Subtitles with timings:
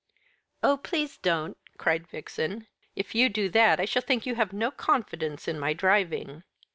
[0.63, 2.65] "Oh, please don't!" cried Vixen.
[2.95, 6.41] "If you do that I shall think you've no confidence in my driving."